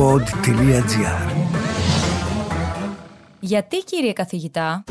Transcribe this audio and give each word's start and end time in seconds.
pod.gr 0.00 1.30
Γιατί 3.40 3.76
κύριε 3.76 4.12
καθηγητά 4.12 4.84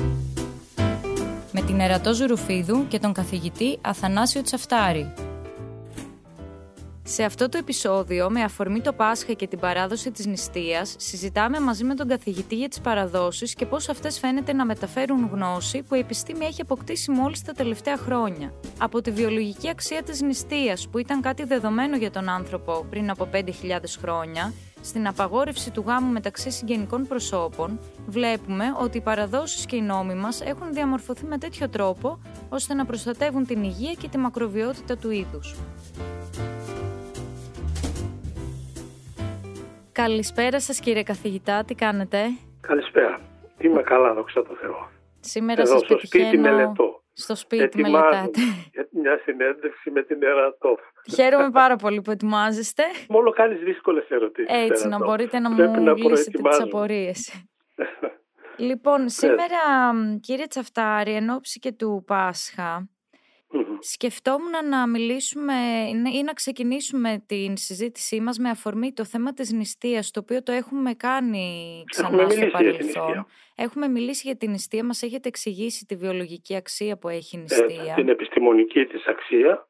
με 1.52 1.62
την 1.62 1.80
Ερατό 1.80 2.14
Ζουρουφίδου 2.14 2.88
και 2.88 3.00
τον 3.00 3.14
καθηγητή 3.14 3.78
Αθανάσιο 3.82 4.42
Τσαφτάρη. 4.42 5.14
Σε 7.04 7.24
αυτό 7.24 7.50
το 7.50 7.58
επεισόδιο, 7.58 8.30
με 8.30 8.42
αφορμή 8.42 8.82
το 8.82 8.94
Πάσχα 8.94 9.34
και 9.34 9.48
την 9.48 9.60
παράδοση 9.60 10.12
της 10.12 10.26
νηστείας, 10.26 10.96
συζητάμε 10.98 11.60
μαζί 11.60 11.84
με 11.84 11.96
τον 11.96 12.08
καθηγητή 12.08 12.56
για 12.56 12.68
τις 12.68 12.80
παραδόσεις 12.80 13.54
και 13.54 13.66
πώς 13.66 13.90
αυτές 13.90 14.20
φαίνεται 14.20 14.54
να 14.54 14.66
μεταφέρουν 14.66 15.30
γνώση 15.32 15.84
που 15.84 15.96
η 15.96 16.00
επιστήμη 16.00 16.46
έχει 16.46 16.62
αποκτήσει 16.62 17.12
μόλις 17.12 17.42
τα 17.42 17.52
τελευταία 17.52 17.98
χρόνια. 17.98 18.54
Από 18.78 19.02
τη 19.02 19.12
βιολογική 19.12 19.70
αξία 19.70 20.04
της 20.04 20.22
νηστείας, 20.22 20.88
που 20.88 20.98
ήταν 20.98 21.22
κάτι 21.22 21.44
δεδομένο 21.44 21.98
για 21.98 22.12
τον 22.12 22.30
άνθρωπο 22.30 22.86
πριν 22.90 23.10
από 23.10 23.28
5.000 23.34 23.98
χρόνια, 24.02 24.54
στην 24.82 25.08
απαγόρευση 25.08 25.72
του 25.72 25.84
γάμου 25.88 26.12
μεταξύ 26.12 26.50
συγγενικών 26.52 27.08
προσώπων, 27.08 27.80
βλέπουμε 28.08 28.66
ότι 28.82 28.98
οι 28.98 29.02
παραδόσεις 29.02 29.66
και 29.66 29.76
οι 29.76 29.82
νόμοι 29.82 30.14
μας 30.14 30.42
έχουν 30.42 30.74
διαμορφωθεί 30.74 31.26
με 31.26 31.38
τέτοιο 31.38 31.70
τρόπο, 31.70 32.20
ώστε 32.50 32.74
να 32.74 32.86
προστατεύουν 32.86 33.46
την 33.46 33.64
υγεία 33.64 33.94
και 33.94 34.08
τη 34.08 34.18
μακροβιότητα 34.18 34.98
του 34.98 35.12
είδους. 35.12 35.56
Καλησπέρα 39.92 40.60
σας 40.60 40.80
κύριε 40.80 41.04
καθηγητά, 41.04 41.64
τι 41.64 41.76
κάνετε; 41.76 42.26
Καλησπέρα. 42.62 43.20
Είμαι 43.58 43.82
καλά, 43.82 44.14
δόξα 44.14 44.44
τω 44.44 44.56
Θεώ. 44.62 44.90
Σήμερα 45.20 45.62
Εδώ 45.62 45.72
σας 45.72 45.82
στο 45.82 45.98
σπίτι 45.98 46.18
πετυχαίνω 46.24 46.56
μελετώ. 46.56 47.04
στο 47.14 47.36
σπίτι 47.36 47.64
Ετοιμάζομαι 47.64 48.00
μελετάτε. 48.00 48.42
Για 49.10 49.16
μια 49.16 49.22
συνέντευξη 49.26 49.92
με 49.92 50.04
την 50.04 50.24
Ερατόφ. 50.24 50.80
Χαίρομαι 51.16 51.50
πάρα 51.52 51.76
πολύ 51.76 52.02
που 52.02 52.12
ετοιμάζεστε. 52.12 52.84
Μόνο 53.10 53.32
κάνεις 53.32 53.60
δύσκολες 53.60 54.10
ερωτήσεις. 54.10 54.50
Έτσι, 54.54 54.84
να 54.84 54.88
Ερατόφ. 54.90 55.08
μπορείτε 55.08 55.40
να 55.40 55.56
Πρέπει 55.56 55.78
μου 55.80 55.84
να 55.84 55.94
λύσετε 55.94 56.14
τις 56.16 56.24
προετοιμάζομαι. 56.42 56.70
απορίες. 56.74 57.32
Λοιπόν, 58.58 59.10
σήμερα 59.10 59.94
μ, 59.94 60.16
κύριε 60.20 60.48
Τσαφτάρη, 60.48 61.14
εν 61.16 61.30
ώψη 61.30 61.60
και 61.60 61.72
του 61.72 62.04
Πάσχα, 62.08 62.78
Μμμ. 62.78 62.86
Σκεφτόμουν 63.82 64.68
να 64.70 64.88
μιλήσουμε 64.88 65.54
είναι- 65.90 66.10
ή 66.10 66.24
να 66.24 66.34
ξεκινήσουμε 66.34 67.24
την 67.28 67.58
συζήτησή 67.58 68.20
μας 68.22 68.38
με 68.38 68.50
αφορμή 68.50 68.94
το 68.94 69.06
θέμα 69.06 69.34
της 69.34 69.52
νηστείας, 69.54 70.12
το 70.12 70.20
οποίο 70.20 70.44
το 70.44 70.52
έχουμε 70.52 70.94
κάνει 70.94 71.46
Έχουμε 71.70 71.84
ξανά 71.86 72.08
στο 72.08 72.18
μιλήσει 72.18 72.38
για 72.38 72.46
την 72.46 72.52
παρελθόν. 72.52 72.86
νηστεία. 73.06 73.26
Έχουμε 73.56 73.88
μιλήσει 73.88 74.22
για 74.28 74.36
την 74.38 74.52
νηστεία, 74.52 74.84
μας 74.84 75.02
έχετε 75.04 75.28
εξηγήσει 75.28 75.86
τη 75.86 75.96
βιολογική 75.96 76.56
αξία 76.56 76.98
που 76.98 77.10
έχει 77.10 77.36
η 77.36 77.40
Ε, 77.40 77.42
νηστεία. 77.42 77.94
την 77.94 78.10
επιστημονική 78.10 78.86
της 78.86 79.06
αξία 79.06 79.68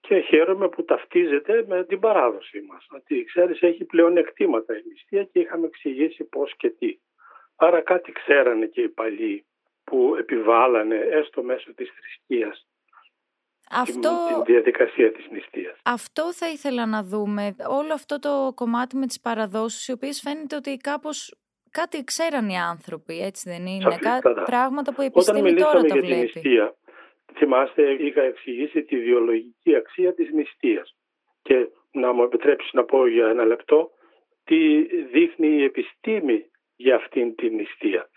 και 0.00 0.20
χαίρομαι 0.20 0.68
που 0.68 0.84
ταυτίζεται 0.84 1.64
με 1.68 1.84
την 1.84 2.00
παράδοσή 2.00 2.60
μας. 2.68 2.86
Ότι 2.90 3.24
ξέρεις 3.24 3.60
έχει 3.62 3.84
πλέον 3.84 4.16
εκτίματα 4.16 4.74
η 4.76 4.82
νηστεία 4.88 5.24
και 5.24 5.38
είχαμε 5.38 5.66
εξηγήσει 5.66 6.24
πώς 6.24 6.56
και 6.56 6.70
τι. 6.70 6.98
Άρα 7.56 7.80
κάτι 7.80 8.12
ξέρανε 8.12 8.66
και 8.66 8.80
οι 8.80 8.88
παλιοί 8.88 9.44
που 9.84 10.16
επιβάλλανε 10.18 10.96
έστω 10.96 11.42
μέσω 11.42 11.74
της 11.74 11.90
θρησκείας 11.96 12.66
Αυτό, 13.70 14.10
την, 14.28 14.34
την 14.34 14.54
διαδικασία 14.54 15.12
της 15.12 15.26
νηστείας. 15.30 15.78
αυτό 15.84 16.32
θα 16.32 16.48
ήθελα 16.48 16.86
να 16.86 17.02
δούμε. 17.02 17.54
Όλο 17.68 17.92
αυτό 17.92 18.18
το 18.18 18.52
κομμάτι 18.54 18.96
με 18.96 19.06
τις 19.06 19.20
παραδόσεις, 19.20 19.88
οι 19.88 19.92
οποίες 19.92 20.20
φαίνεται 20.20 20.56
ότι 20.56 20.76
κάπως 20.76 21.34
κάτι 21.70 22.04
ξέραν 22.04 22.48
οι 22.48 22.58
άνθρωποι, 22.58 23.20
έτσι 23.20 23.50
δεν 23.50 23.66
είναι; 23.66 23.84
Κα... 23.84 23.92
Σαφέστατα. 23.92 24.42
Πράγματα 24.42 24.94
που 24.94 25.02
η 25.02 25.04
Όταν 25.04 25.36
επιστήμη 25.36 25.54
τώρα 25.54 25.80
μιλήσαμε 25.80 25.88
τα 25.88 25.94
για 25.94 26.02
την 26.02 26.04
βλέπει. 26.04 26.20
νηστεία, 26.20 26.74
θυμάστε 27.34 27.82
είχα 27.92 28.22
εξηγήσει 28.22 28.82
τη 28.82 28.98
βιολογική 28.98 29.76
αξία 29.76 30.14
της 30.14 30.30
νηστείας. 30.32 30.94
Και 31.42 31.68
να 31.92 32.12
μου 32.12 32.22
επιτρέψεις 32.22 32.72
να 32.72 32.84
πω 32.84 33.06
για 33.06 33.28
ένα 33.28 33.44
λεπτό 33.44 33.90
τι 34.44 34.82
δείχνει 35.12 35.48
η 35.48 35.64
επιστήμη 35.64 36.50
για 36.76 36.96
αυτήν 36.96 37.34
την 37.34 37.54
νηστεία 37.54 38.08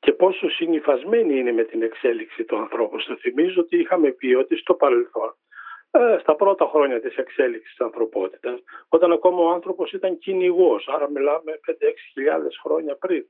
και 0.00 0.12
πόσο 0.12 0.50
συνυφασμένη 0.50 1.38
είναι 1.38 1.52
με 1.52 1.64
την 1.64 1.82
εξέλιξη 1.82 2.44
του 2.44 2.56
ανθρώπου. 2.56 2.98
Στο 3.00 3.16
θυμίζω 3.16 3.60
ότι 3.60 3.76
είχαμε 3.76 4.10
πει 4.10 4.34
ότι 4.34 4.56
στο 4.56 4.74
παρελθόν, 4.74 5.34
ε, 5.90 6.16
στα 6.20 6.34
πρώτα 6.34 6.66
χρόνια 6.66 7.00
της 7.00 7.16
εξέλιξης 7.16 7.70
της 7.70 7.80
ανθρωπότητας, 7.80 8.60
όταν 8.88 9.12
ακόμα 9.12 9.42
ο 9.42 9.50
άνθρωπος 9.50 9.92
ήταν 9.92 10.18
κυνηγός, 10.18 10.88
άρα 10.88 11.10
μιλάμε 11.10 11.60
5-6 11.64 12.10
χιλιάδες 12.12 12.60
χρόνια 12.62 12.96
πριν. 12.96 13.26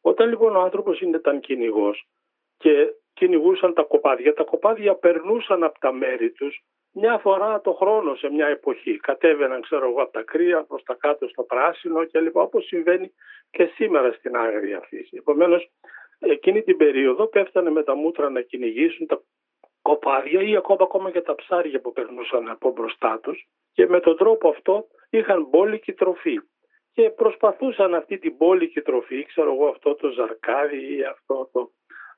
Όταν 0.00 0.28
λοιπόν 0.28 0.56
ο 0.56 0.60
άνθρωπος 0.60 1.00
ήταν 1.00 1.40
κυνηγός 1.40 2.04
και 2.56 2.94
κυνηγούσαν 3.12 3.74
τα 3.74 3.82
κοπάδια, 3.82 4.34
τα 4.34 4.44
κοπάδια 4.44 4.94
περνούσαν 4.94 5.64
από 5.64 5.78
τα 5.78 5.92
μέρη 5.92 6.30
τους 6.30 6.62
μια 6.92 7.18
φορά 7.18 7.60
το 7.60 7.72
χρόνο 7.72 8.14
σε 8.14 8.30
μια 8.30 8.46
εποχή. 8.46 8.96
Κατέβαιναν, 8.96 9.60
ξέρω 9.62 9.88
εγώ, 9.88 10.02
από 10.02 10.12
τα 10.12 10.22
κρύα 10.22 10.64
προς 10.64 10.82
τα 10.82 10.94
κάτω 10.94 11.28
στο 11.28 11.42
πράσινο 11.42 12.04
και 12.04 12.20
λοιπά, 12.20 12.42
όπως 12.42 12.64
συμβαίνει 12.66 13.12
και 13.50 13.64
σήμερα 13.64 14.12
στην 14.12 14.36
άγρια 14.36 14.80
φύση. 14.80 15.16
Επομένως, 15.16 15.70
εκείνη 16.22 16.62
την 16.62 16.76
περίοδο 16.76 17.26
πέφτανε 17.26 17.70
με 17.70 17.82
τα 17.82 17.94
μούτρα 17.94 18.30
να 18.30 18.40
κυνηγήσουν 18.40 19.06
τα 19.06 19.22
κοπάδια 19.82 20.42
ή 20.42 20.56
ακόμα, 20.56 20.78
ακόμα 20.82 21.10
και 21.10 21.20
τα 21.20 21.34
ψάρια 21.34 21.80
που 21.80 21.92
περνούσαν 21.92 22.48
από 22.48 22.70
μπροστά 22.70 23.20
τους. 23.22 23.48
Και 23.72 23.86
με 23.86 24.00
τον 24.00 24.16
τρόπο 24.16 24.48
αυτό 24.48 24.86
είχαν 25.10 25.46
μπόλικη 25.50 25.92
τροφή. 25.92 26.40
Και 26.92 27.10
προσπαθούσαν 27.10 27.94
αυτή 27.94 28.18
την 28.18 28.34
μπόλικη 28.36 28.80
τροφή, 28.80 29.24
ξέρω 29.24 29.52
εγώ 29.52 29.66
αυτό 29.66 29.94
το 29.94 30.08
ζαρκάδι 30.10 30.96
ή 30.96 31.04
αυτό 31.04 31.50
το 31.52 31.70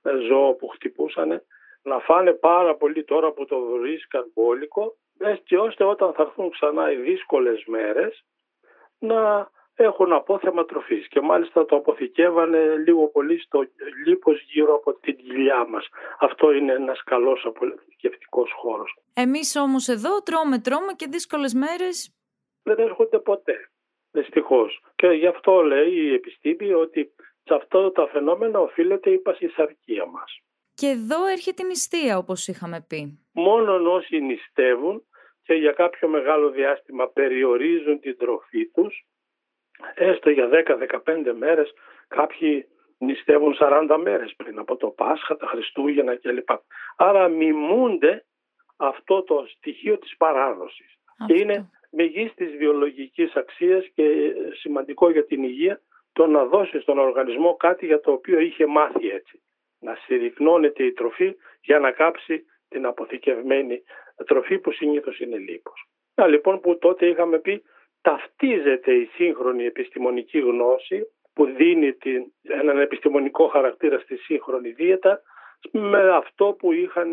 ε, 0.03 0.17
ζώο 0.17 0.55
που 0.55 0.69
χτυπούσαν 0.69 1.43
να 1.83 1.99
φάνε 1.99 2.33
πάρα 2.33 2.77
πολύ 2.77 3.05
τώρα 3.05 3.33
που 3.33 3.45
το 3.47 3.61
βρίσκαν 3.61 4.31
μπόλικο 4.35 4.97
έτσι 5.19 5.57
ώστε 5.57 5.85
όταν 5.85 6.13
θα 6.13 6.23
έρθουν 6.23 6.51
ξανά 6.51 6.93
οι 6.93 6.97
δύσκολες 6.97 7.65
μέρες 7.67 8.25
να 8.99 9.51
έχουν 9.75 10.13
απόθεμα 10.13 10.65
τροφής 10.65 11.09
και 11.09 11.21
μάλιστα 11.21 11.65
το 11.65 11.77
αποθηκεύανε 11.77 12.77
λίγο 12.77 13.07
πολύ 13.09 13.41
στο 13.41 13.67
λίπος 14.07 14.43
γύρω 14.43 14.75
από 14.75 14.95
την 14.95 15.17
κοιλιά 15.17 15.67
μας. 15.69 15.89
Αυτό 16.21 16.53
είναι 16.53 16.73
ένας 16.73 17.03
καλός 17.05 17.45
αποθηκευτικός 17.45 18.51
χώρος. 18.53 18.97
Εμείς 19.15 19.57
όμως 19.57 19.89
εδώ 19.89 20.23
τρώμε, 20.23 20.59
τρώμε 20.59 20.93
και 20.97 21.07
δύσκολες 21.11 21.55
μέρες 21.55 22.15
Δεν 22.63 22.79
έρχονται 22.79 23.19
ποτέ, 23.19 23.71
δυστυχώς. 24.11 24.83
Και 24.97 25.07
γι' 25.07 25.27
αυτό 25.27 25.61
λέει 25.63 25.93
η 25.93 26.13
επιστήμη 26.15 26.73
ότι 26.73 27.15
σε 27.45 27.55
αυτό 27.55 27.91
τα 27.91 28.09
φαινόμενα 28.09 28.59
οφείλεται 28.61 29.11
η 29.11 29.19
πασισαρκία 29.19 30.07
μας. 30.07 30.39
και 30.75 30.87
εδώ 30.87 31.27
έρχεται 31.27 31.63
η 31.63 31.67
νηστεία 31.67 32.19
όπως 32.19 32.49
είχαμε 32.49 32.85
πει. 32.89 33.19
Μόνον 33.33 33.87
όσοι 33.87 34.21
νηστεύουν 34.21 35.03
και 35.43 35.55
για 35.55 35.73
κάποιο 35.73 36.09
μεγάλο 36.09 36.51
διάστημα 36.51 37.09
περιορίζουν 37.09 38.01
την 38.01 38.17
τροφή 38.19 38.71
τους, 38.71 39.07
έστω 39.95 40.31
για 40.31 40.49
10-15 40.49 41.33
μέρες, 41.39 41.73
κάποιοι 42.09 42.67
νηστεύουν 42.99 43.57
40 43.61 43.97
μέρες 44.03 44.35
πριν 44.37 44.59
από 44.59 44.77
το 44.77 44.89
Πάσχα, 44.89 45.37
τα 45.37 45.47
Χριστούγεννα 45.47 46.17
κλπ. 46.17 46.49
Άρα 46.97 47.29
μιμούνται 47.29 48.25
αυτό 48.77 49.23
το 49.23 49.45
στοιχείο 49.57 49.99
της 49.99 50.17
παράδοσης. 50.17 50.99
Και 51.27 51.33
Αυτό. 51.33 51.35
είναι 51.35 51.71
μεγίστης 51.91 52.57
βιολογικής 52.57 53.35
αξίας 53.35 53.87
και 53.95 54.35
σημαντικό 54.61 55.11
για 55.11 55.25
την 55.25 55.43
υγεία 55.43 55.81
το 56.13 56.27
να 56.27 56.45
δώσει 56.45 56.81
στον 56.81 56.99
οργανισμό 56.99 57.57
κάτι 57.57 57.87
για 57.87 58.01
το 58.01 58.13
οποίο 58.13 58.39
είχε 58.39 58.67
μάθει 58.67 59.09
έτσι. 59.09 59.43
Να 59.81 59.95
συρρυκνώνεται 59.95 60.85
η 60.85 60.93
τροφή 60.93 61.37
για 61.61 61.79
να 61.79 61.91
κάψει 61.91 62.45
την 62.69 62.87
αποθηκευμένη 62.87 63.83
τροφή 64.27 64.59
που 64.59 64.73
συνήθως 64.73 65.21
είναι 65.21 65.37
λίπος. 65.37 65.89
Να 66.15 66.27
λοιπόν 66.27 66.61
που 66.61 66.79
τότε 66.79 67.07
είχαμε 67.07 67.39
πει 67.39 67.63
ταυτίζεται 68.09 68.93
η 68.95 69.05
σύγχρονη 69.15 69.65
επιστημονική 69.65 70.39
γνώση 70.39 70.99
που 71.33 71.45
δίνει 71.45 71.93
την, 71.93 72.33
έναν 72.43 72.79
επιστημονικό 72.79 73.47
χαρακτήρα 73.49 73.99
στη 73.99 74.17
σύγχρονη 74.17 74.71
δίαιτα 74.71 75.21
με 75.71 76.11
αυτό 76.17 76.45
που 76.59 76.73
είχαν 76.73 77.11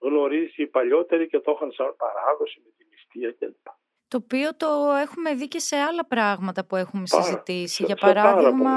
γνωρίσει 0.00 0.62
οι 0.62 0.66
παλιότεροι 0.66 1.26
και 1.28 1.38
το 1.40 1.52
είχαν 1.56 1.72
σαν 1.72 1.94
παράδοση 1.96 2.60
με 2.64 2.70
την 2.76 2.86
νηστεία 2.90 3.30
κλπ. 3.38 3.66
Το 4.08 4.18
οποίο 4.22 4.48
το 4.56 4.66
έχουμε 5.04 5.34
δει 5.34 5.48
και 5.48 5.58
σε 5.58 5.76
άλλα 5.76 6.06
πράγματα 6.06 6.66
που 6.66 6.76
έχουμε 6.76 7.02
Πάρα- 7.10 7.22
συζητήσει. 7.22 7.74
σε- 7.74 7.84
Για 7.84 7.96
σε 7.96 8.06
πάρα 8.06 8.22
παράδειγμα, 8.22 8.72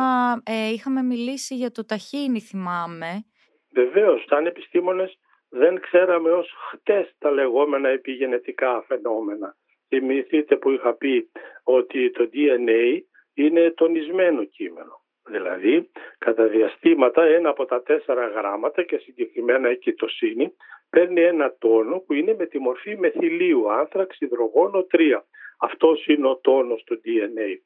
ε, 0.45 0.69
είχαμε 0.73 1.01
μιλήσει 1.03 1.55
για 1.55 1.71
το 1.71 1.85
ταχίνι, 1.85 2.39
θυμάμαι. 2.41 3.25
Βεβαίως, 3.73 4.25
σαν 4.29 4.45
επιστήμονες 4.45 5.17
δεν 5.49 5.79
ξέραμε 5.81 6.31
ως 6.31 6.53
χτες 6.71 7.15
τα 7.17 7.31
λεγόμενα 7.31 7.89
επιγενετικά 7.89 8.83
φαινόμενα. 8.87 9.55
Θυμηθείτε 9.87 10.55
που 10.57 10.69
είχα 10.69 10.93
πει 10.95 11.31
ότι 11.63 12.11
το 12.11 12.29
DNA 12.33 12.99
είναι 13.33 13.71
τονισμένο 13.71 14.43
κείμενο. 14.43 15.01
Δηλαδή, 15.25 15.91
κατά 16.17 16.47
διαστήματα 16.47 17.23
ένα 17.23 17.49
από 17.49 17.65
τα 17.65 17.83
τέσσερα 17.83 18.27
γράμματα 18.27 18.83
και 18.83 18.97
συγκεκριμένα 18.97 19.71
η 19.71 19.77
κοιτοσύνη 19.77 20.55
παίρνει 20.89 21.21
ένα 21.21 21.55
τόνο 21.59 21.99
που 21.99 22.13
είναι 22.13 22.35
με 22.35 22.45
τη 22.45 22.59
μορφή 22.59 22.97
μεθυλίου, 22.97 23.71
άνθραξ, 23.71 24.19
υδρογόνο 24.19 24.87
3. 24.91 25.21
Αυτός 25.59 26.07
είναι 26.07 26.27
ο 26.27 26.37
τόνος 26.37 26.83
του 26.83 27.01
DNA. 27.05 27.57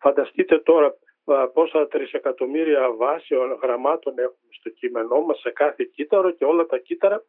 Φανταστείτε 0.00 0.58
τώρα 0.58 0.94
α, 1.24 1.48
πόσα 1.48 1.86
τρισεκατομμύρια 1.86 2.90
βάσεων 2.92 3.58
γραμμάτων 3.62 4.18
έχουμε 4.18 4.52
στο 4.58 4.70
κείμενό 4.70 5.20
μας 5.20 5.40
σε 5.40 5.50
κάθε 5.50 5.84
κύτταρο 5.94 6.30
και 6.30 6.44
όλα 6.44 6.66
τα 6.66 6.78
κύτταρα 6.78 7.22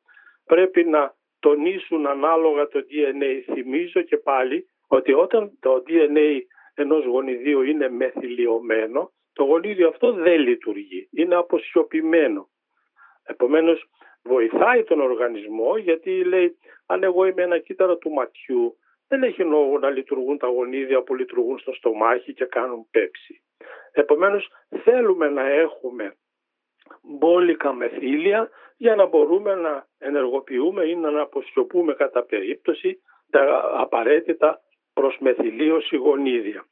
πρέπει 0.45 0.83
να 0.83 1.15
τονίσουν 1.39 2.07
ανάλογα 2.07 2.67
το 2.67 2.79
DNA. 2.89 3.53
Θυμίζω 3.53 4.01
και 4.01 4.17
πάλι 4.17 4.67
ότι 4.93 5.13
όταν 5.13 5.57
το 5.59 5.83
DNA 5.87 6.39
ενός 6.73 7.05
γονιδίου 7.05 7.61
είναι 7.61 7.89
μεθυλιωμένο, 7.89 9.11
το 9.33 9.43
γονίδιο 9.43 9.87
αυτό 9.87 10.11
δεν 10.11 10.39
λειτουργεί, 10.39 11.09
είναι 11.11 11.35
αποσιωπημένο. 11.35 12.49
Επομένως 13.23 13.89
βοηθάει 14.23 14.83
τον 14.83 15.01
οργανισμό 15.01 15.77
γιατί 15.77 16.23
λέει 16.23 16.57
αν 16.85 17.03
εγώ 17.03 17.25
είμαι 17.25 17.41
ένα 17.41 17.57
κύτταρο 17.57 17.97
του 17.97 18.09
ματιού 18.11 18.77
δεν 19.07 19.23
έχει 19.23 19.43
λόγο 19.43 19.79
να 19.79 19.89
λειτουργούν 19.89 20.37
τα 20.37 20.47
γονίδια 20.47 21.01
που 21.01 21.15
λειτουργούν 21.15 21.59
στο 21.59 21.73
στομάχι 21.73 22.33
και 22.33 22.45
κάνουν 22.45 22.87
πέψη. 22.91 23.43
Επομένως 23.91 24.49
θέλουμε 24.83 25.29
να 25.29 25.49
έχουμε 25.49 26.15
μπόλικα 27.01 27.73
μεθύλια 27.73 28.49
για 28.77 28.95
να 28.95 29.05
μπορούμε 29.05 29.55
να 29.55 29.87
ενεργοποιούμε 29.97 30.83
ή 30.83 30.95
να 30.95 31.21
αποσιωπούμε 31.21 31.93
κατά 31.93 32.23
περίπτωση 32.23 33.01
τα 33.29 33.71
απαραίτητα 33.77 34.61
προς 35.01 35.17
μεθυλίωση 35.19 35.95
γονίδια. 35.95 36.65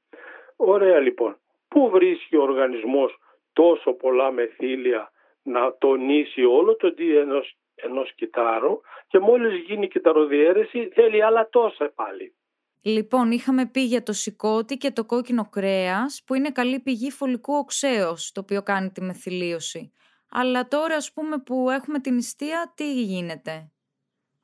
Ωραία 0.55 0.99
λοιπόν. 0.99 1.37
Πού 1.67 1.89
βρίσκει 1.89 2.35
ο 2.35 2.41
οργανισμός 2.41 3.17
τόσο 3.53 3.93
πολλά 3.93 4.31
μεθύλια 4.31 5.11
να 5.43 5.77
τονίσει 5.77 6.43
όλο 6.43 6.75
το 6.75 6.93
DNA 6.97 7.21
ενός, 7.21 7.57
ενός 7.75 8.13
κυτάρου 8.15 8.79
και 9.07 9.19
μόλις 9.19 9.63
γίνει 9.65 9.87
κυταροδιέρεση 9.87 10.89
θέλει 10.93 11.23
άλλα 11.23 11.49
τόσα 11.49 11.91
πάλι. 11.95 12.35
Λοιπόν, 12.81 13.31
είχαμε 13.31 13.65
πει 13.65 13.81
για 13.81 14.03
το 14.03 14.13
σηκώτη 14.13 14.77
και 14.77 14.91
το 14.91 15.05
κόκκινο 15.05 15.49
κρέας 15.49 16.23
που 16.25 16.33
είναι 16.33 16.51
καλή 16.51 16.79
πηγή 16.79 17.11
φωλικού 17.11 17.53
οξέως 17.53 18.31
το 18.31 18.39
οποίο 18.41 18.61
κάνει 18.63 18.89
τη 18.89 19.01
μεθυλίωση. 19.01 19.93
Αλλά 20.31 20.67
τώρα 20.67 20.95
ας 20.95 21.13
πούμε 21.13 21.37
που 21.37 21.69
έχουμε 21.69 21.99
την 21.99 22.13
νηστεία 22.13 22.73
τι 22.75 22.93
γίνεται; 22.93 23.71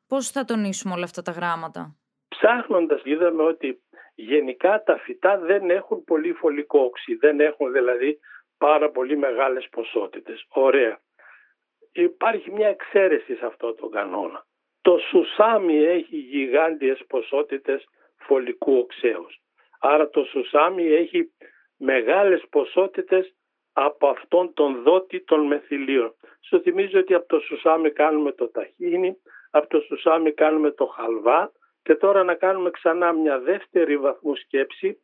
Πώς 0.08 0.30
θα 0.30 0.46
τονίσουμε 0.46 0.94
όλα 0.94 1.04
αυτά 1.04 1.22
τα 1.22 1.32
γράμματα; 1.32 1.96
Ψάχνοντας 2.38 3.02
είδαμε 3.04 3.44
ότι 3.44 3.82
γενικά 4.16 4.84
τα 4.84 4.98
φυτά 4.98 5.38
δεν 5.38 5.70
έχουν 5.70 6.04
πολύ 6.04 6.34
φωλικό 6.34 6.80
οξύ, 6.80 7.16
δεν 7.16 7.40
έχουν 7.40 7.72
δηλαδή 7.72 8.20
πάρα 8.58 8.90
πολύ 8.90 9.18
μεγάλες 9.18 9.68
ποσότητες. 9.72 10.46
Ωραία. 10.50 11.00
Υπάρχει 11.92 12.52
μια 12.52 12.68
εξαίρεση 12.68 13.36
σε 13.36 13.46
αυτό 13.46 13.74
το 13.74 13.88
κανόνα. 13.88 14.46
Το 14.82 14.98
σουσάμι 14.98 15.84
έχει 15.84 16.18
γιγάντιες 16.18 17.06
ποσότητες 17.08 17.86
φωλικού 18.18 18.78
οξέως. 18.78 19.42
Άρα 19.80 20.10
το 20.10 20.24
σουσάμι 20.24 20.84
έχει 20.84 21.32
μεγάλες 21.78 22.46
ποσότητες 22.50 23.36
από 23.74 24.08
αυτόν 24.08 24.54
τον 24.54 24.84
δότη 24.84 25.24
των 25.24 25.46
μεθυλίων. 25.46 26.16
Σου 26.48 26.62
θυμίζω 26.62 27.00
ότι 27.00 27.14
από 27.14 27.28
το 27.28 27.40
σουσάμι 27.40 27.92
κάνουμε 27.92 28.32
το 28.32 28.50
ταχίνι, 28.50 29.18
από 29.52 29.68
το 29.68 29.80
σουσάμι 29.80 30.32
κάνουμε 30.32 30.72
το 30.72 30.86
χαλβά 30.86 31.52
και 31.86 31.96
τώρα 31.96 32.24
να 32.24 32.36
κάνουμε 32.36 32.70
ξανά 32.70 33.12
μια 33.12 33.40
δεύτερη 33.40 33.98
βαθμού 33.98 34.36
σκέψη 34.36 35.00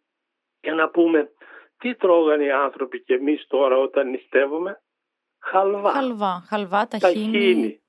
και 0.59 0.71
να 0.71 0.89
πούμε 0.89 1.31
τι 1.77 1.95
τρώγανε 1.95 2.43
οι 2.43 2.51
άνθρωποι 2.51 3.01
και 3.01 3.13
εμείς 3.13 3.45
τώρα 3.47 3.77
όταν 3.77 4.09
νηστεύουμε. 4.09 4.81
Χαλβά. 5.39 5.91
Χαλβά, 5.91 6.43
χαλβά, 6.47 6.87
ταχίνι. 6.87 7.31
ταχίνι. 7.31 7.81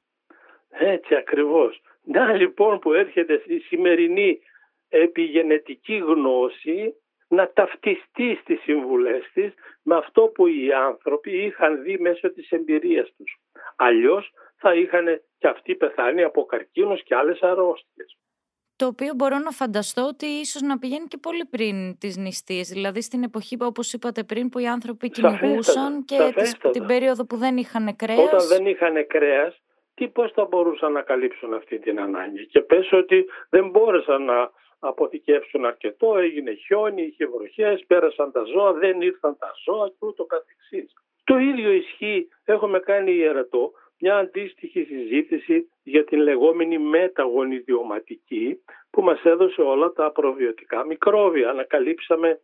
Έτσι 0.68 1.14
ακριβώς. 1.14 1.80
Να 2.02 2.32
λοιπόν 2.32 2.78
που 2.78 2.92
έρχεται 2.92 3.42
η 3.46 3.58
σημερινή 3.58 4.38
επιγενετική 4.88 5.96
γνώση 5.96 6.94
να 7.28 7.52
ταυτιστεί 7.52 8.38
στις 8.40 8.60
συμβουλές 8.60 9.30
της 9.32 9.54
με 9.82 9.96
αυτό 9.96 10.22
που 10.22 10.46
οι 10.46 10.72
άνθρωποι 10.72 11.44
είχαν 11.44 11.82
δει 11.82 11.98
μέσω 11.98 12.32
της 12.32 12.50
εμπειρίας 12.50 13.12
τους. 13.16 13.40
Αλλιώς 13.76 14.32
θα 14.56 14.74
είχαν 14.74 15.22
και 15.38 15.48
αυτοί 15.48 15.74
πεθάνει 15.74 16.22
από 16.22 16.44
καρκίνους 16.44 17.02
και 17.02 17.14
άλλες 17.14 17.40
αρρώστιες 17.40 18.16
το 18.82 18.88
οποίο 18.88 19.12
μπορώ 19.16 19.38
να 19.38 19.50
φανταστώ 19.50 20.02
ότι 20.06 20.26
ίσως 20.26 20.62
να 20.62 20.78
πηγαίνει 20.78 21.06
και 21.06 21.18
πολύ 21.26 21.44
πριν 21.44 21.98
τις 21.98 22.16
νηστείες, 22.16 22.68
δηλαδή 22.68 23.00
στην 23.02 23.22
εποχή 23.22 23.56
όπως 23.60 23.92
είπατε 23.92 24.22
πριν 24.22 24.48
που 24.48 24.58
οι 24.58 24.66
άνθρωποι 24.66 25.10
κυνηγούσαν 25.10 26.04
και 26.04 26.32
τις, 26.34 26.58
την 26.72 26.86
περίοδο 26.86 27.26
που 27.26 27.36
δεν 27.36 27.56
είχαν 27.56 27.96
κρέας. 27.96 28.18
Όταν 28.18 28.46
δεν 28.48 28.66
είχαν 28.66 29.06
κρέας, 29.06 29.62
τι 29.94 30.08
πώς 30.08 30.32
θα 30.32 30.44
μπορούσαν 30.44 30.92
να 30.92 31.02
καλύψουν 31.02 31.54
αυτή 31.54 31.78
την 31.78 32.00
ανάγκη; 32.00 32.46
Και 32.46 32.60
πες 32.60 32.92
ότι 32.92 33.24
δεν 33.50 33.68
μπόρεσαν 33.68 34.24
να 34.24 34.50
αποθηκεύσουν 34.78 35.64
αρκετό, 35.64 36.18
έγινε 36.18 36.52
χιόνι, 36.52 37.02
είχε 37.02 37.26
βροχές, 37.26 37.84
πέρασαν 37.86 38.32
τα 38.32 38.42
ζώα, 38.42 38.72
δεν 38.72 39.00
ήρθαν 39.00 39.36
τα 39.38 39.50
ζώα 39.64 39.88
και 39.88 40.06
ούτω 40.06 40.24
καθεξής. 40.24 40.92
Το 41.24 41.38
ίδιο 41.38 41.70
ισχύει, 41.70 42.28
έχουμε 42.44 42.78
κάνει 42.78 43.12
ιερατό, 43.12 43.72
μια 43.98 44.16
αντίστοιχη 44.16 44.84
συζήτηση 44.84 45.68
για 45.82 46.04
την 46.04 46.18
λεγόμενη 46.18 46.78
μεταγονιδιωματική 46.78 48.62
που 48.90 49.02
μας 49.02 49.22
έδωσε 49.22 49.62
όλα 49.62 49.92
τα 49.92 50.12
προβιωτικά 50.12 50.84
μικρόβια. 50.84 51.50
Ανακαλύψαμε 51.50 52.40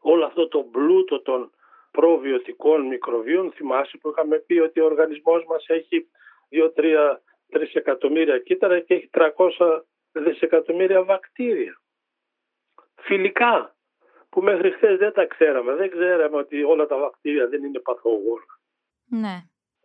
όλο 0.00 0.24
αυτό 0.24 0.48
το 0.48 0.62
πλούτο 0.62 1.22
των 1.22 1.50
προβιωτικών 1.90 2.86
μικροβίων. 2.86 3.52
Θυμάσαι 3.52 3.98
που 3.98 4.08
είχαμε 4.08 4.38
πει 4.38 4.58
ότι 4.58 4.80
ο 4.80 4.84
οργανισμός 4.84 5.44
μας 5.44 5.66
έχει 5.68 6.08
2-3 6.76 7.16
εκατομμύρια 7.72 8.38
κύτταρα 8.38 8.80
και 8.80 8.94
έχει 8.94 9.10
300 9.12 9.80
δισεκατομμύρια 10.12 11.04
βακτήρια. 11.04 11.80
Φιλικά, 12.94 13.76
που 14.28 14.42
μέχρι 14.42 14.70
χθες 14.70 14.98
δεν 14.98 15.12
τα 15.12 15.26
ξέραμε. 15.26 15.74
Δεν 15.74 15.90
ξέραμε 15.90 16.36
ότι 16.36 16.62
όλα 16.62 16.86
τα 16.86 16.96
βακτήρια 16.98 17.48
δεν 17.48 17.64
είναι 17.64 17.78
παθογόνα. 17.78 18.58
Ναι 19.08 19.36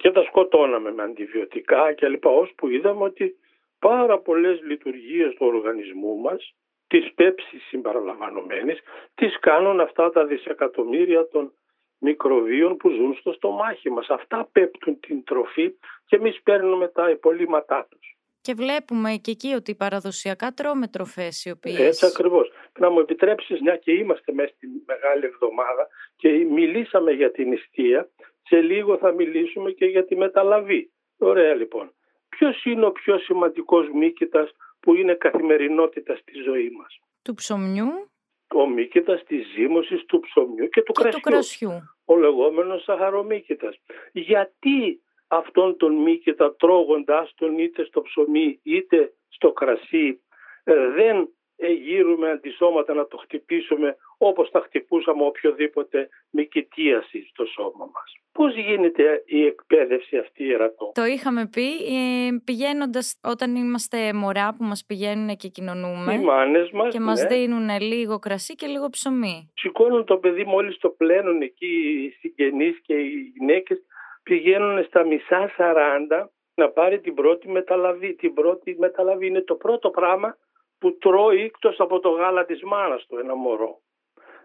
και 0.01 0.11
τα 0.11 0.23
σκοτώναμε 0.23 0.91
με 0.91 1.03
αντιβιωτικά 1.03 1.93
και 1.93 2.07
λοιπά, 2.07 2.29
που 2.55 2.67
είδαμε 2.69 3.03
ότι 3.03 3.35
πάρα 3.79 4.19
πολλές 4.19 4.61
λειτουργίες 4.61 5.33
του 5.33 5.45
οργανισμού 5.45 6.17
μας, 6.17 6.55
τις 6.87 7.13
πέψεις 7.13 7.63
συμπαραλαμβανομένης, 7.67 8.79
τις 9.15 9.39
κάνουν 9.39 9.79
αυτά 9.79 10.09
τα 10.09 10.25
δισεκατομμύρια 10.25 11.27
των 11.27 11.53
μικροβίων 11.97 12.77
που 12.77 12.89
ζουν 12.89 13.15
στο 13.19 13.31
στομάχι 13.31 13.89
μας. 13.89 14.09
Αυτά 14.09 14.49
πέπτουν 14.51 14.99
την 14.99 15.23
τροφή 15.23 15.73
και 16.05 16.15
εμείς 16.15 16.41
παίρνουμε 16.43 16.87
τα 16.87 17.09
υπολείμματά 17.09 17.87
τους. 17.89 18.15
Και 18.41 18.53
βλέπουμε 18.53 19.11
και 19.21 19.31
εκεί 19.31 19.53
ότι 19.53 19.75
παραδοσιακά 19.75 20.51
τρώμε 20.51 20.87
τροφές 20.87 21.45
οι 21.45 21.51
οποίες... 21.51 21.79
Έτσι 21.79 22.05
ακριβώς. 22.05 22.51
Να 22.79 22.89
μου 22.89 22.99
επιτρέψεις, 22.99 23.61
μια 23.61 23.77
και 23.77 23.91
είμαστε 23.91 24.33
μέσα 24.33 24.53
στη 24.55 24.67
Μεγάλη 24.85 25.25
Εβδομάδα 25.25 25.87
και 26.15 26.29
μιλήσαμε 26.29 27.11
για 27.11 27.31
την 27.31 27.47
νηστεία, 27.47 28.09
σε 28.43 28.61
λίγο 28.61 28.97
θα 28.97 29.11
μιλήσουμε 29.11 29.71
και 29.71 29.85
για 29.85 30.05
τη 30.05 30.15
μεταλαβή. 30.15 30.91
Ωραία 31.17 31.53
λοιπόν. 31.53 31.93
Ποιος 32.29 32.65
είναι 32.65 32.85
ο 32.85 32.91
πιο 32.91 33.17
σημαντικός 33.17 33.89
μύκητας 33.93 34.51
που 34.79 34.95
είναι 34.95 35.13
καθημερινότητας 35.13 36.19
στη 36.19 36.33
ζωή 36.45 36.69
μας; 36.69 36.99
Του 37.21 37.33
ψωμιού. 37.33 38.09
Ο 38.55 38.67
μύκητας 38.67 39.23
της 39.23 39.47
ζύμωσης 39.55 40.05
του 40.05 40.19
ψωμιού 40.19 40.69
και 40.69 40.81
του, 40.81 40.91
και 40.91 41.01
κρασιού. 41.01 41.19
του 41.21 41.29
κρασιού. 41.29 41.71
Ο 42.05 42.17
λεγόμενος 42.17 42.83
σαχαρομύκητας. 42.83 43.77
Γιατί 44.11 45.01
αυτόν 45.27 45.77
τον 45.77 45.93
μύκητα 45.93 46.55
τρώγοντάς 46.55 47.33
τον 47.35 47.57
είτε 47.57 47.83
στο 47.83 48.01
ψωμί 48.01 48.59
είτε 48.63 49.13
στο 49.27 49.51
κρασί 49.51 50.21
ε, 50.63 50.87
δεν 50.89 51.29
γύρουμε 51.69 52.31
αντισώματα 52.31 52.93
να 52.93 53.07
το 53.07 53.17
χτυπήσουμε 53.17 53.97
όπως 54.17 54.51
τα 54.51 54.59
χτυπούσαμε 54.59 55.23
οποιοδήποτε 55.23 56.09
μικητίαση 56.29 57.27
στο 57.29 57.45
σώμα 57.45 57.85
μας; 57.93 58.13
Πώς 58.33 58.55
γίνεται 58.55 59.23
η 59.25 59.45
εκπαίδευση 59.45 60.17
αυτή 60.17 60.51
ερατό; 60.53 60.91
Το 60.93 61.05
είχαμε 61.05 61.47
πει 61.47 61.67
ε, 61.67 62.29
πηγαίνοντας 62.43 63.19
όταν 63.23 63.55
είμαστε 63.55 64.13
μωρά 64.13 64.55
που 64.57 64.63
μας 64.63 64.83
πηγαίνουν 64.87 65.35
και 65.35 65.47
κοινωνούμε 65.47 66.13
Οι 66.13 66.19
μάνες 66.19 66.71
μας, 66.71 66.93
και 66.93 66.99
μας 66.99 67.21
ναι. 67.21 67.27
δίνουν 67.27 67.69
λίγο 67.79 68.19
κρασί 68.19 68.55
και 68.55 68.67
λίγο 68.67 68.89
ψωμί. 68.89 69.51
Σηκώνουν 69.55 70.05
το 70.05 70.17
παιδί 70.17 70.43
μόλις 70.43 70.77
το 70.77 70.89
πλένουν 70.89 71.41
εκεί 71.41 71.65
οι 71.65 72.09
συγγενείς 72.09 72.81
και 72.81 72.93
οι 72.93 73.33
γυναίκες 73.37 73.77
πηγαίνουν 74.23 74.83
στα 74.83 75.05
μισά 75.05 75.51
σαράντα 75.55 76.31
να 76.55 76.69
πάρει 76.69 76.99
την 76.99 77.13
πρώτη 77.13 77.49
μεταλαβή. 77.49 78.15
Την 78.15 78.33
πρώτη 78.33 78.75
μεταλαβή 78.79 79.27
είναι 79.27 79.41
το 79.41 79.55
πρώτο 79.55 79.89
πράγμα 79.89 80.37
που 80.79 80.97
τρώει 80.97 81.41
εκτός 81.43 81.79
από 81.79 81.99
το 81.99 82.09
γάλα 82.09 82.45
της 82.45 82.63
μάνας 82.63 83.05
του 83.05 83.17
ένα 83.17 83.35
μωρό. 83.35 83.81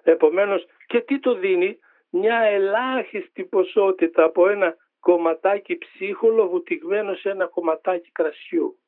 Επομένως 0.02 0.64
και 0.86 1.00
τι 1.00 1.20
το 1.20 1.34
δίνει; 1.34 1.78
Μια 2.16 2.38
ελάχιστη 2.38 3.44
ποσότητα 3.44 4.24
από 4.24 4.48
ένα 4.48 4.76
κομματάκι 5.00 5.78
ψύχολο 5.78 6.48
βουτυγμένο 6.48 7.14
σε 7.14 7.30
ένα 7.30 7.46
κομματάκι 7.46 8.10
κρασιού. 8.12 8.78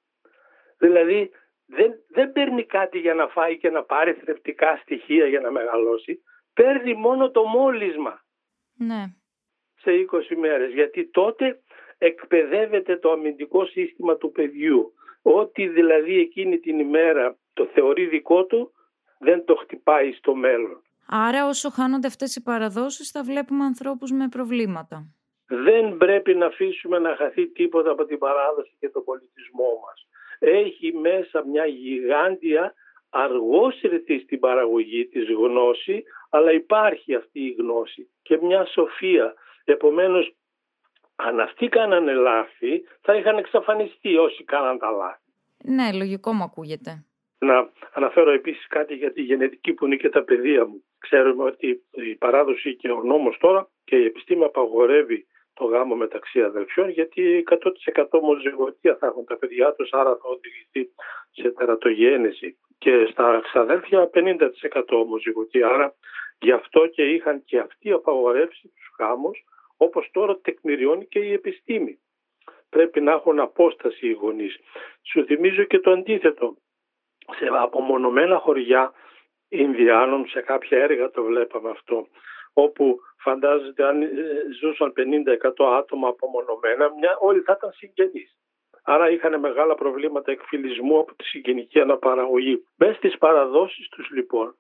Δηλαδή 0.79 1.31
δεν, 1.67 1.93
δεν 2.09 2.33
παίρνει 2.33 2.65
κάτι 2.65 2.99
για 2.99 3.15
να 3.15 3.29
φάει 3.29 3.59
και 3.59 3.71
να 3.71 3.83
πάρει 3.83 4.13
θρεπτικά 4.13 4.77
στοιχεία 4.77 5.27
για 5.27 5.41
να 5.41 5.51
μεγαλώσει. 5.51 6.23
Παίρνει 6.55 6.95
μόνο 6.95 7.31
το 7.31 7.45
μόλισμα. 7.45 8.25
Ναι. 8.77 9.05
Σε 9.77 9.91
20 10.33 10.37
μέρες. 10.37 10.73
Γιατί 10.73 11.11
τότε 11.11 11.63
εκπαιδεύεται 11.99 12.97
το 12.97 13.11
αμυντικό 13.11 13.67
σύστημα 13.67 14.17
του 14.17 14.31
παιδιού. 14.31 14.93
Ό,τι 15.23 15.69
δηλαδή 15.69 16.19
εκείνη 16.19 16.59
την 16.59 16.79
ημέρα 16.79 17.39
το 17.53 17.67
θεωρεί 17.67 18.07
δικό 18.07 18.45
του 18.47 18.73
δεν 19.19 19.45
το 19.45 19.55
χτυπάει 19.55 20.13
στο 20.13 20.35
μέλλον. 20.35 20.83
Άρα 21.11 21.47
όσο 21.47 21.71
χάνονται 21.71 22.07
αυτές 22.07 22.37
οι 22.37 22.43
παραδόσεις 22.43 23.11
θα 23.11 23.23
βλέπουμε 23.23 23.65
ανθρώπους 23.65 24.11
με 24.11 24.29
προβλήματα. 24.29 25.07
Δεν 25.47 25.97
πρέπει 25.97 26.35
να 26.35 26.47
αφήσουμε 26.47 26.99
να 26.99 27.17
χαθεί 27.17 27.49
τίποτα 27.49 27.91
από 27.91 28.05
την 28.05 28.19
παράδοση 28.19 28.77
και 28.79 28.89
τον 28.89 29.05
πολιτισμό 29.05 29.71
μας. 29.87 30.07
Έχει 30.39 30.93
μέσα 30.93 31.45
μια 31.47 31.67
γιγάντια 31.67 32.75
αργόσυρτη 33.11 34.19
στην 34.19 34.41
παραγωγή 34.41 35.07
της 35.07 35.29
γνώση, 35.31 36.05
αλλά 36.31 36.53
υπάρχει 36.53 37.15
αυτή 37.15 37.41
η 37.41 37.55
γνώση 37.59 38.11
και 38.23 38.39
μια 38.43 38.65
σοφία. 38.67 39.35
Επομένως, 39.65 40.35
αν 41.17 41.41
αυτοί 41.41 41.69
κάνανε 41.69 42.13
λάθη, 42.13 42.83
θα 43.01 43.15
είχαν 43.15 43.39
εξαφανιστεί 43.39 44.17
όσοι 44.17 44.45
κάναν 44.45 44.79
τα 44.79 44.91
λάθη. 44.91 45.33
Ναι, 45.65 45.93
λογικό 45.93 46.33
μου 46.33 46.43
ακούγεται. 46.43 47.08
Να 47.39 47.71
αναφέρω 47.93 48.31
επίσης 48.31 48.67
κάτι 48.67 48.95
για 48.95 49.13
τη 49.13 49.23
γενετική 49.23 49.73
που 49.73 49.87
είναι 49.87 49.97
και 49.97 50.09
τα 50.09 50.23
παιδεία 50.23 50.67
μου. 50.67 50.85
Ξέρουμε 50.99 51.45
ότι 51.45 51.83
η 51.91 52.15
παράδοση 52.15 52.77
και 52.77 52.91
ο 52.91 53.03
νόμος 53.03 53.39
τώρα 53.39 53.69
και 53.85 53.97
η 53.97 54.05
επιστήμη 54.05 54.45
απαγορεύει 54.45 55.27
το 55.55 55.65
γάμο 55.65 55.95
μεταξύ 55.95 56.43
αδελφιών 56.43 56.89
γιατί 56.89 57.45
100% 57.95 58.21
μοζυγωτία 58.23 58.97
θα 58.97 59.07
έχουν 59.07 59.25
τα 59.25 59.37
παιδιά 59.37 59.75
τους 59.75 59.93
άρα 59.93 60.17
θα 60.17 60.29
οδηγηθεί 60.29 60.95
σε 61.31 61.51
τερατογένεση 61.51 62.59
και 62.79 63.09
στα 63.11 63.41
ξαδέλφια 63.43 64.11
50% 64.15 64.83
ομοζυγωτία 64.89 65.69
άρα 65.69 65.95
γι' 66.41 66.53
αυτό 66.53 66.87
και 66.87 67.03
είχαν 67.03 67.45
και 67.45 67.59
αυτοί 67.59 67.91
απαγορεύσει 67.91 68.63
τους 68.63 68.95
γάμους 68.99 69.45
όπως 69.77 70.09
τώρα 70.13 70.39
τεκμηριώνει 70.39 71.07
και 71.07 71.19
η 71.19 71.33
επιστήμη. 71.33 71.99
Πρέπει 72.69 73.01
να 73.01 73.13
έχουν 73.13 73.41
απόσταση 73.41 74.07
οι 74.07 74.13
γονείς. 74.13 74.59
Σου 75.03 75.25
θυμίζω 75.25 75.65
και 75.65 75.79
το 75.79 75.91
αντίθετο. 75.91 76.57
Σε 77.37 77.47
απομονωμένα 77.53 78.39
χωριά 78.39 78.93
Ινδιάνων, 79.49 80.29
σε 80.29 80.41
κάποια 80.41 80.79
έργα 80.79 81.11
το 81.11 81.23
βλέπαμε 81.23 81.71
αυτό, 81.71 82.07
όπου 82.53 82.99
φαντάζεται 83.19 83.85
αν 83.85 84.03
ε, 84.03 84.09
ζούσαν 84.61 84.93
50-100 84.97 85.77
άτομα 85.79 86.09
απομονωμένα, 86.09 86.95
μια, 86.99 87.17
όλοι 87.21 87.41
θα 87.41 87.55
ήταν 87.59 87.73
συγγενείς. 87.73 88.37
Άρα 88.83 89.11
είχαν 89.11 89.41
μεγάλα 89.41 89.75
προβλήματα 89.75 90.31
εκφυλισμού 90.31 90.99
από 90.99 91.15
τη 91.15 91.25
συγγενική 91.25 91.81
αναπαραγωγή. 91.81 92.65
Μέσα 92.77 92.95
στις 92.95 93.19
παραδόσεις 93.19 93.89
τους 93.89 94.11
λοιπόν 94.11 94.55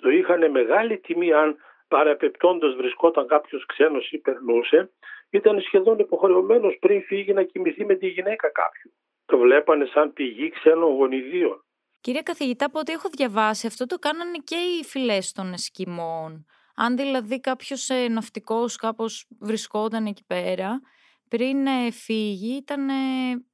το 0.00 0.10
είχαν 0.10 0.50
μεγάλη 0.50 0.98
τιμή 0.98 1.32
αν 1.32 1.56
παραπεπτόντως 1.88 2.74
βρισκόταν 2.74 3.26
κάποιος 3.26 3.66
ξένος 3.66 4.10
ή 4.10 4.18
περνούσε, 4.18 4.90
ήταν 5.30 5.60
σχεδόν 5.60 5.98
υποχρεωμένος 5.98 6.76
πριν 6.80 7.02
φύγει 7.02 7.32
να 7.32 7.42
κοιμηθεί 7.42 7.84
με 7.84 7.94
τη 7.94 8.06
γυναίκα 8.06 8.50
κάποιου. 8.50 8.92
Το 9.26 9.38
βλέπανε 9.38 9.84
σαν 9.84 10.12
πηγή 10.12 10.48
ξένων 10.48 10.94
γονιδίων. 10.94 11.64
Κύριε 12.00 12.22
καθηγητά, 12.22 12.64
από 12.64 12.78
ό,τι 12.78 12.92
έχω 12.92 13.08
διαβάσει, 13.08 13.66
αυτό 13.66 13.86
το 13.86 13.98
κάνανε 13.98 14.38
και 14.44 14.56
οι 14.56 14.84
φυλές 14.84 15.32
των 15.32 15.52
Εσκιμών. 15.52 16.46
Αν 16.74 16.96
δηλαδή 16.96 17.40
κάποιος 17.40 17.88
ε, 17.88 18.08
ναυτικός 18.08 18.76
κάπως 18.76 19.26
βρισκόταν 19.38 20.06
εκεί 20.06 20.24
πέρα, 20.26 20.80
πριν 21.28 21.66
ε, 21.66 21.90
φύγει, 21.90 22.56
ήταν 22.56 22.88
ε, 22.88 22.94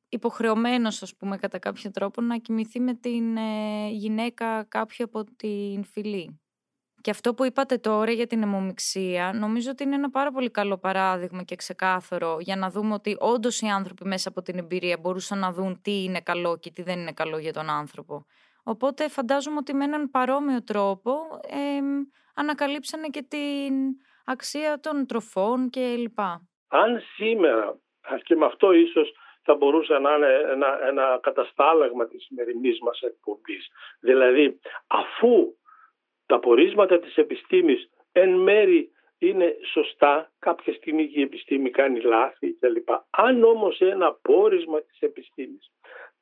υποχρεωμένος, 0.08 1.02
ας 1.02 1.16
πούμε, 1.16 1.36
κατά 1.36 1.58
κάποιο 1.58 1.90
τρόπο 1.90 2.20
να 2.20 2.38
κοιμηθεί 2.38 2.80
με 2.80 2.94
την 2.94 3.36
ε, 3.36 3.88
γυναίκα 3.90 4.64
κάποιου 4.64 5.04
από 5.04 5.24
την 5.36 5.84
φυλή. 5.84 6.40
Και 7.06 7.12
αυτό 7.12 7.34
που 7.34 7.44
είπατε 7.44 7.76
τώρα 7.76 8.10
για 8.10 8.26
την 8.26 8.42
αιμομηξία, 8.42 9.32
νομίζω 9.34 9.70
ότι 9.70 9.82
είναι 9.82 9.94
ένα 9.94 10.10
πάρα 10.10 10.30
πολύ 10.30 10.50
καλό 10.50 10.78
παράδειγμα 10.78 11.42
και 11.42 11.56
ξεκάθαρο 11.56 12.36
για 12.40 12.56
να 12.56 12.70
δούμε 12.70 12.94
ότι 12.94 13.16
όντως 13.18 13.60
οι 13.60 13.66
άνθρωποι 13.66 14.04
μέσα 14.04 14.28
από 14.28 14.42
την 14.42 14.58
εμπειρία 14.58 14.98
μπορούσαν 15.00 15.38
να 15.38 15.52
δουν 15.52 15.80
τι 15.82 16.02
είναι 16.02 16.20
καλό 16.20 16.58
και 16.58 16.70
τι 16.70 16.82
δεν 16.82 16.98
είναι 16.98 17.12
καλό 17.12 17.38
για 17.38 17.52
τον 17.52 17.70
άνθρωπο. 17.70 18.25
Οπότε 18.64 19.08
φαντάζομαι 19.08 19.56
ότι 19.56 19.75
με 19.75 19.84
έναν 19.84 20.10
παρόμοιο 20.10 20.62
τρόπο 20.64 21.10
ε, 21.42 21.80
ανακαλύψανε 22.34 23.08
και 23.08 23.22
την 23.28 23.75
αξία 24.25 24.80
των 24.80 25.06
τροφών 25.06 25.70
κλπ. 25.70 26.18
Αν 26.68 27.00
σήμερα, 27.16 27.78
και 28.22 28.36
με 28.36 28.44
αυτό 28.44 28.72
ίσως 28.72 29.12
θα 29.42 29.54
μπορούσε 29.54 29.98
να 29.98 30.14
είναι 30.14 30.32
ένα, 30.52 30.86
ένα 30.86 31.18
καταστάλαγμα 31.22 32.06
της 32.06 32.25
σημερινής 32.25 32.78
μας 32.80 33.00
εκπομπής. 33.00 33.68
Δηλαδή, 34.00 34.60
αφού 34.86 35.56
τα 36.26 36.38
πορίσματα 36.38 36.99
της 36.99 37.16
επιστήμης 37.16 37.90
εν 38.12 38.30
μέρη 38.30 38.90
είναι 39.18 39.56
σωστά, 39.73 40.33
κάποια 40.38 40.73
στιγμή 40.73 41.11
η 41.12 41.21
επιστήμη 41.21 41.71
κάνει 41.71 42.00
λάθη 42.00 42.52
κλπ. 42.52 42.88
Αν 43.11 43.45
όμως 43.45 43.80
ένα 43.80 44.12
πόρισμα 44.12 44.83
της 44.83 45.00
επιστήμης 45.00 45.71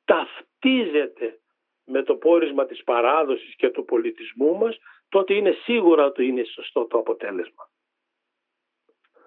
ταυτίζεται 0.05 1.39
με 1.85 2.03
το 2.03 2.15
πόρισμα 2.15 2.65
της 2.65 2.83
παράδοσης 2.83 3.55
και 3.55 3.69
του 3.69 3.85
πολιτισμού 3.85 4.57
μας, 4.57 4.77
τότε 5.09 5.33
είναι 5.33 5.51
σίγουρα 5.51 6.05
ότι 6.05 6.25
είναι 6.25 6.43
σωστό 6.43 6.85
το 6.85 6.97
αποτέλεσμα. 6.97 7.69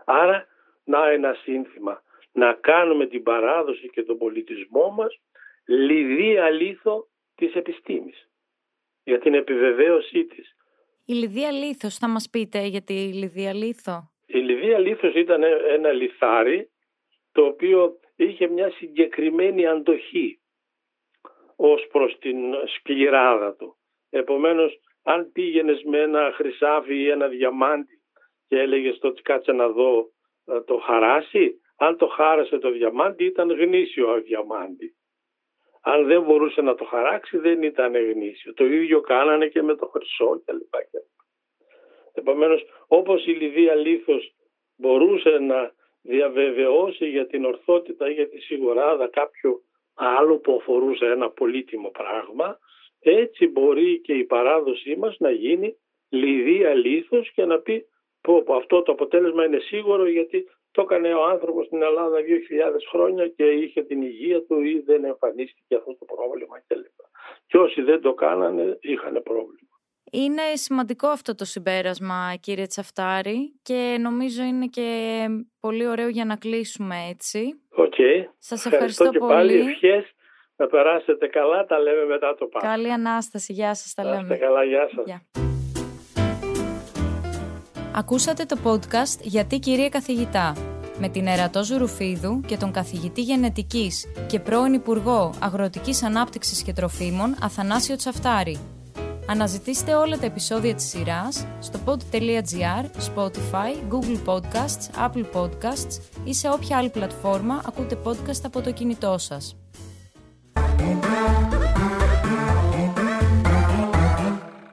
Άρα, 0.04 0.46
να 0.84 1.08
ένα 1.08 1.34
σύνθημα, 1.34 2.02
να 2.32 2.52
κάνουμε 2.52 3.06
την 3.06 3.22
παράδοση 3.22 3.88
και 3.88 4.02
τον 4.02 4.18
πολιτισμό 4.18 4.90
μας 4.90 5.20
λιδία 5.64 6.50
λίθο 6.50 7.08
της 7.34 7.54
επιστήμης 7.54 8.28
για 9.04 9.18
την 9.18 9.34
επιβεβαίωσή 9.34 10.24
της. 10.24 10.56
Η 11.10 11.14
Λιδία 11.14 11.52
Λίθος, 11.52 11.98
θα 11.98 12.08
μας 12.08 12.28
πείτε 12.30 12.66
για 12.66 12.82
τη 12.82 12.94
Λιδία 12.94 13.54
Λίθο; 13.54 14.10
Η 14.26 14.38
Λιδία 14.38 14.78
Λίθος 14.78 15.14
ήταν 15.14 15.42
ένα 15.68 15.92
λιθάρι 15.92 16.70
το 17.32 17.44
οποίο 17.44 17.98
είχε 18.16 18.46
μια 18.46 18.70
συγκεκριμένη 18.70 19.66
αντοχή 19.66 20.40
ως 21.56 21.86
προς 21.92 22.18
την 22.18 22.36
σκληράδα 22.76 23.56
του. 23.56 23.76
Επομένως, 24.10 24.80
αν 25.02 25.32
πήγαινες 25.32 25.82
με 25.82 25.98
ένα 25.98 26.32
χρυσάφι 26.34 26.94
ή 26.94 27.08
ένα 27.08 27.28
διαμάντι 27.28 28.02
και 28.48 28.58
έλεγες 28.58 28.98
το 28.98 29.12
κάτσε 29.22 29.52
να 29.52 29.68
δω 29.68 30.06
ε, 30.44 30.60
το 30.60 30.76
χαράσι, 30.76 31.60
αν 31.76 31.96
το 31.96 32.06
χάρασε 32.06 32.58
το 32.58 32.70
διαμάντι 32.70 33.24
ήταν 33.24 33.50
γνήσιο 33.50 34.12
ο 34.12 34.20
διαμάντι. 34.20 34.96
Αν 35.92 36.06
δεν 36.06 36.22
μπορούσε 36.22 36.60
να 36.60 36.74
το 36.74 36.84
χαράξει 36.84 37.38
δεν 37.38 37.62
ήταν 37.62 37.96
γνήσιο. 37.96 38.54
Το 38.54 38.64
ίδιο 38.64 39.00
κάνανε 39.00 39.46
και 39.46 39.62
με 39.62 39.74
το 39.74 39.86
χρυσό 39.86 40.42
κλπ. 40.44 40.74
Επομένως 42.12 42.64
όπως 42.86 43.26
η 43.26 43.30
Λιδία 43.30 43.74
Λίθος 43.74 44.34
μπορούσε 44.76 45.38
να 45.38 45.72
διαβεβαιώσει 46.02 47.08
για 47.08 47.26
την 47.26 47.44
ορθότητα 47.44 48.10
ή 48.10 48.12
για 48.12 48.28
τη 48.28 48.40
σιγουράδα 48.40 49.08
κάποιο 49.08 49.60
άλλο 49.94 50.38
που 50.38 50.56
αφορούσε 50.60 51.06
ένα 51.06 51.30
πολύτιμο 51.30 51.90
πράγμα, 51.90 52.58
έτσι 53.00 53.46
μπορεί 53.46 54.00
και 54.00 54.12
η 54.12 54.24
παράδοσή 54.24 54.96
μας 54.96 55.16
να 55.18 55.30
γίνει 55.30 55.76
λιδία 56.08 56.74
λίθος 56.74 57.32
και 57.32 57.44
να 57.44 57.58
πει 57.58 57.84
πω, 58.20 58.44
αυτό 58.54 58.82
το 58.82 58.92
αποτέλεσμα 58.92 59.44
είναι 59.44 59.58
σίγουρο 59.58 60.08
γιατί 60.08 60.46
το 60.70 60.82
έκανε 60.82 61.14
ο 61.14 61.24
άνθρωπος 61.24 61.66
στην 61.66 61.82
Ελλάδα 61.82 62.16
2.000 62.18 62.22
χρόνια 62.90 63.28
και 63.28 63.44
είχε 63.44 63.82
την 63.82 64.02
υγεία 64.02 64.42
του 64.42 64.60
ή 64.62 64.82
δεν 64.86 65.04
εμφανίστηκε 65.04 65.74
αυτό 65.74 65.96
το 65.98 66.04
πρόβλημα 66.04 66.62
κλπ. 66.66 66.98
Και 67.46 67.58
όσοι 67.58 67.82
δεν 67.82 68.00
το 68.00 68.14
κάνανε 68.14 68.78
είχαν 68.80 69.20
πρόβλημα. 69.22 69.68
Είναι 70.12 70.42
σημαντικό 70.54 71.06
αυτό 71.08 71.34
το 71.34 71.44
συμπέρασμα 71.44 72.34
κύριε 72.40 72.66
Τσαφτάρη 72.66 73.58
και 73.62 73.96
νομίζω 74.00 74.42
είναι 74.42 74.66
και 74.66 75.16
πολύ 75.60 75.86
ωραίο 75.86 76.08
για 76.08 76.24
να 76.24 76.36
κλείσουμε 76.36 76.96
έτσι. 77.10 77.60
OK. 77.70 77.94
Okay. 77.98 78.24
Σας 78.38 78.66
ευχαριστώ, 78.66 79.04
ευχαριστώ 79.04 79.10
και 79.10 79.18
πολύ. 79.18 79.32
πάλι 79.32 79.54
ευχές 79.54 80.12
να 80.56 80.66
περάσετε 80.66 81.26
καλά, 81.26 81.64
τα 81.64 81.78
λέμε 81.78 82.04
μετά 82.04 82.34
το 82.34 82.46
πάνω. 82.46 82.72
Καλή 82.72 82.92
Ανάσταση, 82.92 83.52
γεια 83.52 83.74
σας, 83.74 83.94
τα 83.94 84.04
λέμε. 84.04 84.36
καλά, 84.36 84.64
γεια 84.64 84.88
σας. 84.94 85.47
Ακούσατε 87.92 88.44
το 88.44 88.58
podcast 88.64 89.20
«Γιατί 89.22 89.58
κύριε 89.58 89.88
καθηγητά» 89.88 90.56
με 90.98 91.08
την 91.08 91.26
Ερατό 91.26 91.64
Ζουρουφίδου 91.64 92.40
και 92.40 92.56
τον 92.56 92.72
καθηγητή 92.72 93.22
γενετικής 93.22 94.04
και 94.26 94.40
πρώην 94.40 94.72
Υπουργό 94.72 95.34
Αγροτικής 95.38 96.02
Ανάπτυξης 96.02 96.62
και 96.62 96.72
Τροφίμων 96.72 97.36
Αθανάσιο 97.40 97.96
Τσαφτάρη. 97.96 98.58
Αναζητήστε 99.26 99.94
όλα 99.94 100.18
τα 100.18 100.26
επεισόδια 100.26 100.74
της 100.74 100.88
σειράς 100.88 101.46
στο 101.60 101.78
pod.gr, 101.84 102.84
Spotify, 103.14 103.92
Google 103.92 104.18
Podcasts, 104.26 105.08
Apple 105.08 105.24
Podcasts 105.34 106.00
ή 106.24 106.34
σε 106.34 106.48
όποια 106.48 106.76
άλλη 106.76 106.90
πλατφόρμα 106.90 107.62
ακούτε 107.66 107.98
podcast 108.04 108.40
από 108.42 108.60
το 108.60 108.72
κινητό 108.72 109.18
σας. 109.18 109.56